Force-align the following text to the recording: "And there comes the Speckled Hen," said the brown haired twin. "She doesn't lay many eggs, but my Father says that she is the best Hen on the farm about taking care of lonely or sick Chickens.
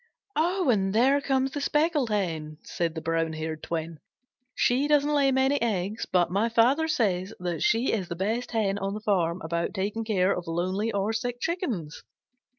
"And 0.35 0.95
there 0.95 1.21
comes 1.21 1.51
the 1.51 1.61
Speckled 1.61 2.09
Hen," 2.09 2.57
said 2.63 2.95
the 2.95 3.01
brown 3.03 3.33
haired 3.33 3.61
twin. 3.61 3.99
"She 4.55 4.87
doesn't 4.87 5.13
lay 5.13 5.31
many 5.31 5.61
eggs, 5.61 6.07
but 6.07 6.31
my 6.31 6.49
Father 6.49 6.87
says 6.87 7.35
that 7.39 7.61
she 7.61 7.93
is 7.93 8.07
the 8.07 8.15
best 8.15 8.49
Hen 8.49 8.79
on 8.79 8.95
the 8.95 8.99
farm 9.01 9.41
about 9.43 9.75
taking 9.75 10.03
care 10.03 10.35
of 10.35 10.47
lonely 10.47 10.91
or 10.91 11.13
sick 11.13 11.39
Chickens. 11.39 12.01